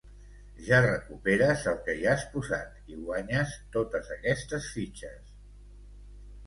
[0.69, 5.35] Ja recuperes el que hi has posat i guanyes totes aquestes fitxes.